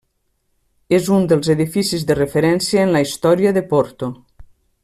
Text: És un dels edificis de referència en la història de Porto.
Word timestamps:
És 0.97 1.09
un 1.17 1.27
dels 1.33 1.51
edificis 1.55 2.07
de 2.13 2.17
referència 2.21 2.89
en 2.89 2.97
la 2.97 3.05
història 3.09 3.55
de 3.59 3.67
Porto. 3.75 4.15